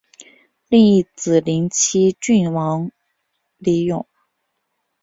[0.67, 2.91] 另一子灵溪郡王
[3.57, 4.07] 李咏。